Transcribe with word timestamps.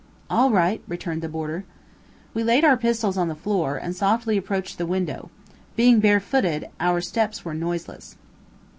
"All 0.31 0.49
right," 0.49 0.81
returned 0.87 1.21
the 1.21 1.29
boarder. 1.29 1.63
We 2.33 2.43
laid 2.43 2.65
our 2.65 2.75
pistols 2.75 3.17
on 3.19 3.27
the 3.27 3.35
floor, 3.35 3.77
and 3.77 3.95
softly 3.95 4.35
approached 4.35 4.79
the 4.79 4.87
window. 4.87 5.29
Being 5.75 5.99
barefooted, 5.99 6.67
out 6.79 7.03
steps 7.03 7.45
were 7.45 7.53
noiseless. 7.53 8.17